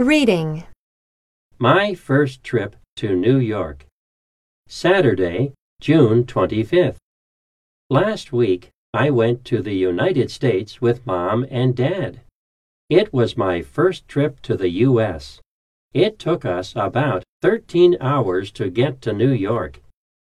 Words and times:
Reading. 0.00 0.64
My 1.60 1.94
first 1.94 2.42
trip 2.42 2.74
to 2.96 3.14
New 3.14 3.38
York. 3.38 3.86
Saturday, 4.66 5.52
June 5.80 6.24
25th. 6.24 6.96
Last 7.90 8.32
week, 8.32 8.70
I 8.92 9.10
went 9.10 9.44
to 9.44 9.62
the 9.62 9.72
United 9.72 10.32
States 10.32 10.80
with 10.80 11.06
Mom 11.06 11.46
and 11.48 11.76
Dad. 11.76 12.22
It 12.90 13.12
was 13.12 13.36
my 13.36 13.62
first 13.62 14.08
trip 14.08 14.42
to 14.42 14.56
the 14.56 14.70
U.S. 14.70 15.40
It 15.92 16.18
took 16.18 16.44
us 16.44 16.72
about 16.74 17.22
13 17.42 17.96
hours 18.00 18.50
to 18.50 18.70
get 18.70 19.00
to 19.02 19.12
New 19.12 19.32
York. 19.32 19.80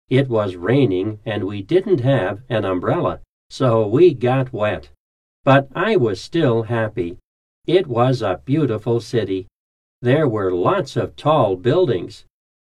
It 0.08 0.28
was 0.28 0.56
raining 0.56 1.20
and 1.24 1.44
we 1.44 1.62
didn't 1.62 2.00
have 2.00 2.42
an 2.48 2.64
umbrella, 2.64 3.20
so 3.50 3.86
we 3.86 4.14
got 4.14 4.52
wet. 4.52 4.90
But 5.44 5.68
I 5.76 5.94
was 5.94 6.20
still 6.20 6.64
happy. 6.64 7.18
It 7.66 7.86
was 7.86 8.20
a 8.20 8.42
beautiful 8.44 9.00
city. 9.00 9.46
There 10.02 10.28
were 10.28 10.52
lots 10.52 10.96
of 10.96 11.16
tall 11.16 11.56
buildings. 11.56 12.26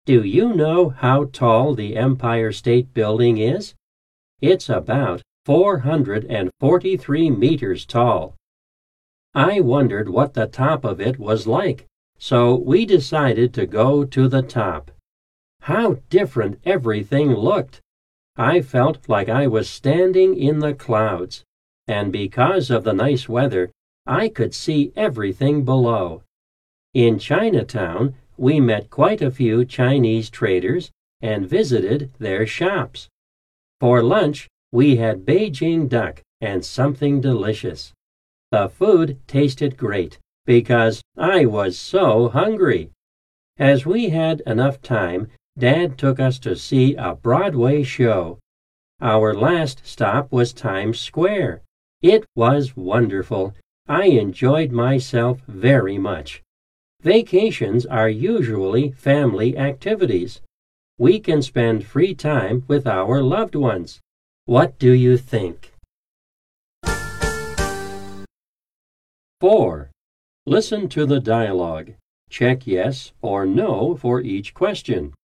Do 0.04 0.22
you 0.22 0.54
know 0.54 0.90
how 0.90 1.24
tall 1.24 1.74
the 1.74 1.96
Empire 1.96 2.52
State 2.52 2.94
Building 2.94 3.38
is? 3.38 3.74
It's 4.40 4.68
about 4.68 5.22
443 5.44 7.30
meters 7.30 7.84
tall. 7.84 8.36
I 9.34 9.60
wondered 9.60 10.08
what 10.08 10.34
the 10.34 10.46
top 10.46 10.84
of 10.84 11.00
it 11.00 11.18
was 11.18 11.48
like, 11.48 11.86
so 12.18 12.54
we 12.54 12.86
decided 12.86 13.52
to 13.54 13.66
go 13.66 14.04
to 14.04 14.28
the 14.28 14.42
top. 14.42 14.92
How 15.62 15.96
different 16.10 16.60
everything 16.64 17.34
looked! 17.34 17.80
I 18.36 18.62
felt 18.62 19.08
like 19.08 19.28
I 19.28 19.48
was 19.48 19.68
standing 19.68 20.36
in 20.36 20.60
the 20.60 20.74
clouds, 20.74 21.42
and 21.88 22.12
because 22.12 22.70
of 22.70 22.84
the 22.84 22.92
nice 22.92 23.28
weather, 23.28 23.72
I 24.06 24.28
could 24.28 24.54
see 24.54 24.92
everything 24.94 25.64
below. 25.64 26.22
In 26.94 27.18
Chinatown, 27.18 28.14
we 28.36 28.60
met 28.60 28.90
quite 28.90 29.20
a 29.20 29.30
few 29.30 29.64
Chinese 29.64 30.30
traders 30.30 30.90
and 31.20 31.48
visited 31.48 32.12
their 32.18 32.46
shops. 32.46 33.08
For 33.80 34.02
lunch, 34.02 34.48
we 34.72 34.96
had 34.96 35.26
Beijing 35.26 35.88
duck 35.88 36.22
and 36.40 36.64
something 36.64 37.20
delicious. 37.20 37.92
The 38.52 38.68
food 38.68 39.18
tasted 39.26 39.76
great 39.76 40.18
because 40.44 41.02
I 41.16 41.46
was 41.46 41.76
so 41.76 42.28
hungry. 42.28 42.90
As 43.58 43.84
we 43.84 44.10
had 44.10 44.40
enough 44.46 44.80
time, 44.80 45.28
Dad 45.58 45.98
took 45.98 46.20
us 46.20 46.38
to 46.40 46.54
see 46.54 46.94
a 46.94 47.14
Broadway 47.14 47.82
show. 47.82 48.38
Our 49.00 49.34
last 49.34 49.80
stop 49.84 50.30
was 50.30 50.52
Times 50.52 51.00
Square. 51.00 51.62
It 52.02 52.24
was 52.36 52.76
wonderful. 52.76 53.54
I 53.88 54.06
enjoyed 54.06 54.72
myself 54.72 55.40
very 55.46 55.96
much. 55.96 56.42
Vacations 57.02 57.86
are 57.86 58.08
usually 58.08 58.90
family 58.90 59.56
activities. 59.56 60.40
We 60.98 61.20
can 61.20 61.40
spend 61.40 61.86
free 61.86 62.14
time 62.14 62.64
with 62.66 62.86
our 62.86 63.22
loved 63.22 63.54
ones. 63.54 64.00
What 64.46 64.78
do 64.80 64.90
you 64.92 65.16
think? 65.16 65.72
4. 69.40 69.90
Listen 70.46 70.88
to 70.88 71.06
the 71.06 71.20
dialogue. 71.20 71.92
Check 72.28 72.66
yes 72.66 73.12
or 73.22 73.46
no 73.46 73.94
for 73.94 74.20
each 74.20 74.52
question. 74.52 75.14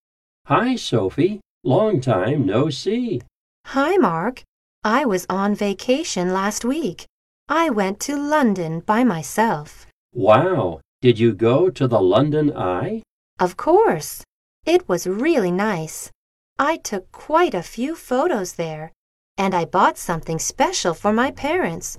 Hi, 0.46 0.76
Sophie. 0.76 1.40
Long 1.64 2.00
time 2.00 2.46
no 2.46 2.70
see. 2.70 3.22
Hi, 3.66 3.96
Mark. 3.96 4.42
I 4.84 5.04
was 5.04 5.26
on 5.28 5.54
vacation 5.54 6.32
last 6.32 6.64
week. 6.64 7.06
I 7.54 7.68
went 7.68 8.00
to 8.08 8.16
London 8.16 8.80
by 8.80 9.04
myself. 9.04 9.86
Wow. 10.14 10.80
Did 11.02 11.18
you 11.18 11.34
go 11.34 11.68
to 11.68 11.86
the 11.86 12.00
London 12.00 12.50
Eye? 12.56 13.02
Of 13.38 13.58
course. 13.58 14.24
It 14.64 14.88
was 14.88 15.06
really 15.06 15.50
nice. 15.50 16.10
I 16.58 16.78
took 16.78 17.12
quite 17.12 17.52
a 17.52 17.62
few 17.62 17.94
photos 17.94 18.54
there, 18.54 18.90
and 19.36 19.54
I 19.54 19.66
bought 19.66 19.98
something 19.98 20.38
special 20.38 20.94
for 20.94 21.12
my 21.12 21.30
parents. 21.30 21.98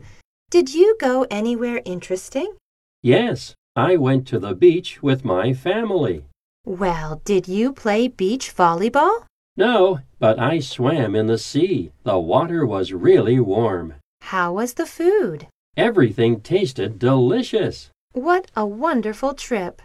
Did 0.50 0.74
you 0.74 0.98
go 1.00 1.28
anywhere 1.30 1.84
interesting? 1.86 2.56
Yes. 3.04 3.54
I 3.76 3.96
went 3.96 4.26
to 4.30 4.40
the 4.40 4.56
beach 4.56 5.04
with 5.04 5.24
my 5.24 5.54
family. 5.54 6.26
Well, 6.66 7.22
did 7.26 7.48
you 7.48 7.74
play 7.74 8.08
beach 8.08 8.56
volleyball? 8.56 9.26
No, 9.56 10.00
but 10.18 10.40
I 10.40 10.58
swam 10.58 11.16
in 11.16 11.28
the 11.28 11.38
sea. 11.38 11.92
The 12.02 12.18
water 12.18 12.66
was 12.66 12.92
really 12.92 13.40
warm. 13.40 13.94
How 14.32 14.54
was 14.54 14.74
the 14.76 14.86
food? 14.86 15.48
Everything 15.76 16.40
tasted 16.40 16.98
delicious. 16.98 17.90
What 18.14 18.50
a 18.56 18.66
wonderful 18.66 19.34
trip! 19.34 19.82